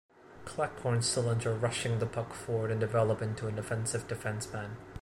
[0.45, 4.77] Cleghorn still enjoyed rushing the puck forward and developed into an offensive defenceman.